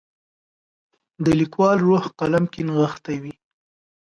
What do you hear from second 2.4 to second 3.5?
کې نغښتی وي.